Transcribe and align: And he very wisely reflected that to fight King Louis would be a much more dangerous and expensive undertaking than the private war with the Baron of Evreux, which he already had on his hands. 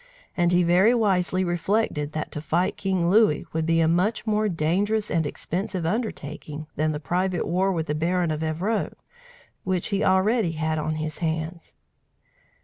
And 0.35 0.51
he 0.51 0.63
very 0.63 0.95
wisely 0.95 1.43
reflected 1.43 2.13
that 2.13 2.31
to 2.31 2.41
fight 2.41 2.75
King 2.75 3.11
Louis 3.11 3.45
would 3.53 3.67
be 3.67 3.79
a 3.81 3.87
much 3.87 4.25
more 4.25 4.49
dangerous 4.49 5.11
and 5.11 5.27
expensive 5.27 5.85
undertaking 5.85 6.65
than 6.75 6.91
the 6.91 6.99
private 6.99 7.45
war 7.45 7.71
with 7.71 7.85
the 7.85 7.93
Baron 7.93 8.31
of 8.31 8.41
Evreux, 8.41 8.95
which 9.63 9.89
he 9.89 10.03
already 10.03 10.53
had 10.53 10.79
on 10.79 10.95
his 10.95 11.19
hands. 11.19 11.75